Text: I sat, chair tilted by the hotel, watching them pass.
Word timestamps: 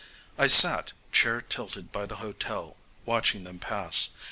I 0.35 0.47
sat, 0.47 0.93
chair 1.11 1.41
tilted 1.41 1.91
by 1.91 2.07
the 2.07 2.15
hotel, 2.15 2.77
watching 3.05 3.43
them 3.43 3.59
pass. 3.59 4.13